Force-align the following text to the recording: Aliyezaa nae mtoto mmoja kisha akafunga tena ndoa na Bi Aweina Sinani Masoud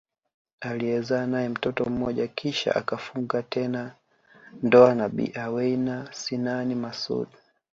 Aliyezaa 0.59 1.25
nae 1.25 1.49
mtoto 1.49 1.85
mmoja 1.89 2.27
kisha 2.27 2.75
akafunga 2.75 3.43
tena 3.43 3.95
ndoa 4.63 4.95
na 4.95 5.09
Bi 5.09 5.31
Aweina 5.35 6.13
Sinani 6.13 6.75
Masoud 6.75 7.27